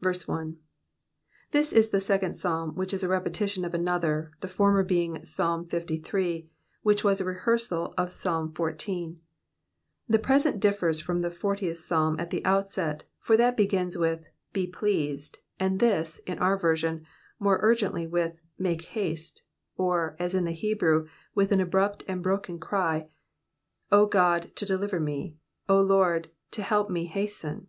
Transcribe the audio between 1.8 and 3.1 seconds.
the second Psalm which is a